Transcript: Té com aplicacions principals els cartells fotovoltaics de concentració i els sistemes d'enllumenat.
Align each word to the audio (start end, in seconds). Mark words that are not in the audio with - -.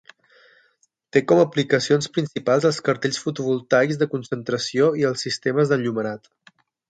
Té 1.15 1.21
com 1.31 1.41
aplicacions 1.41 2.09
principals 2.15 2.65
els 2.71 2.79
cartells 2.87 3.21
fotovoltaics 3.25 4.01
de 4.05 4.09
concentració 4.15 4.89
i 5.03 5.05
els 5.13 5.27
sistemes 5.27 5.75
d'enllumenat. 5.75 6.33